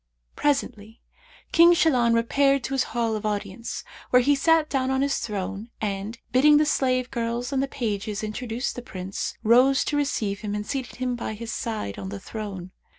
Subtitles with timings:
[0.35, 0.99] Presently
[1.51, 5.69] King Shahlan repaired to his hall of audience, where he sat down on his throne
[5.79, 10.55] and, bidding the slave girls and the pages introduce the Prince, rose to receive him
[10.55, 12.71] and seated him by his side on the throne.